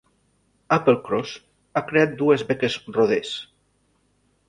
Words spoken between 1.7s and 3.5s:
ha creat dues beques Rhodes.